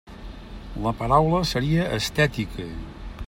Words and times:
La 0.85 0.93
paraula 1.01 1.43
seria 1.51 1.85
«estètica». 1.99 2.69